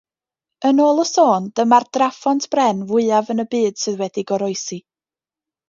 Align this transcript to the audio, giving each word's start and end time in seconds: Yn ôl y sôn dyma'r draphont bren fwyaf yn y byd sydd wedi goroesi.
Yn 0.69 0.79
ôl 0.85 1.01
y 1.03 1.05
sôn 1.09 1.45
dyma'r 1.59 1.85
draphont 1.99 2.49
bren 2.55 2.81
fwyaf 2.93 3.31
yn 3.35 3.45
y 3.47 3.47
byd 3.55 3.81
sydd 3.85 4.03
wedi 4.03 4.27
goroesi. 4.33 4.83